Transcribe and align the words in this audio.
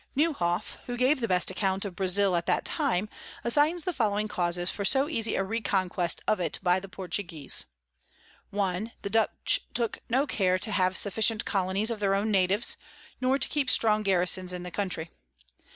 [Sidenote: 0.01 0.37
Account 0.37 0.41
of 0.41 0.41
Brazile.] 0.41 0.61
Newhoff, 0.63 0.85
who 0.87 0.97
gave 0.97 1.19
the 1.21 1.27
best 1.27 1.51
Account 1.51 1.85
of 1.85 1.95
Brazile 1.95 2.35
at 2.39 2.45
that 2.47 2.65
time, 2.65 3.07
assigns 3.43 3.83
the 3.83 3.93
following 3.93 4.27
Causes 4.27 4.71
for 4.71 4.83
so 4.83 5.07
easy 5.07 5.35
a 5.35 5.43
Reconquest 5.43 6.23
of 6.27 6.39
it 6.39 6.57
by 6.63 6.79
the 6.79 6.89
Portuguese: 6.89 7.65
1. 8.49 8.93
The 9.03 9.09
Dutch 9.11 9.61
took 9.75 9.99
no 10.09 10.25
care 10.25 10.57
to 10.57 10.71
have 10.71 10.97
sufficient 10.97 11.45
Colonies 11.45 11.91
of 11.91 11.99
their 11.99 12.15
own 12.15 12.31
Natives, 12.31 12.77
nor 13.21 13.37
to 13.37 13.47
keep 13.47 13.69
strong 13.69 14.01
Garisons 14.01 14.53
in 14.53 14.63
the 14.63 14.71
Country. 14.71 15.11